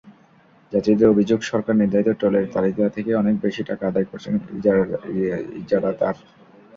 [0.71, 4.33] যাত্রীদের অভিযোগ, সরকার-নির্ধারিত টোলের তালিকা থেকে অনেক বেশি টাকা আদায় করছেন
[5.59, 6.15] ইজারাদার।